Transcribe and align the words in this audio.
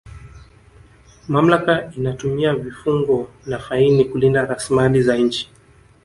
mamlaka 1.27 1.83
inatumia 1.95 2.55
vifungo 2.55 3.29
na 3.47 3.59
faini 3.59 4.05
kulinda 4.05 4.45
rasilimali 4.45 5.01
za 5.03 5.17
nchi 5.17 5.51